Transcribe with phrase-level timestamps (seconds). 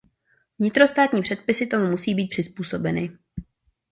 [0.59, 3.17] Vnitrostátní předpisy tomu musí být přizpůsobeny.